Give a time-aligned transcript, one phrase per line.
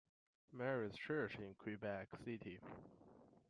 [0.51, 2.59] Marie's Church in Quebec City.